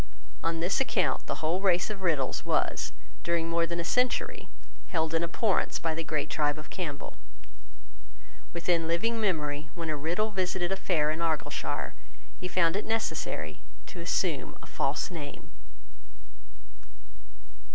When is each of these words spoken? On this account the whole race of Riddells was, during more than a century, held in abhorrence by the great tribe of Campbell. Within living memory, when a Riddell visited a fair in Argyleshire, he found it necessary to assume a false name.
On 0.43 0.61
this 0.61 0.81
account 0.81 1.27
the 1.27 1.45
whole 1.45 1.61
race 1.61 1.91
of 1.91 2.01
Riddells 2.01 2.43
was, 2.43 2.91
during 3.23 3.47
more 3.47 3.67
than 3.67 3.79
a 3.79 3.83
century, 3.83 4.49
held 4.87 5.13
in 5.13 5.23
abhorrence 5.23 5.77
by 5.77 5.93
the 5.93 6.03
great 6.03 6.27
tribe 6.27 6.57
of 6.57 6.71
Campbell. 6.71 7.17
Within 8.51 8.87
living 8.87 9.21
memory, 9.21 9.69
when 9.75 9.91
a 9.91 9.95
Riddell 9.95 10.31
visited 10.31 10.71
a 10.71 10.75
fair 10.75 11.11
in 11.11 11.19
Argyleshire, 11.21 11.93
he 12.39 12.47
found 12.47 12.75
it 12.75 12.83
necessary 12.87 13.61
to 13.85 13.99
assume 13.99 14.57
a 14.63 14.65
false 14.65 15.11
name. 15.11 15.51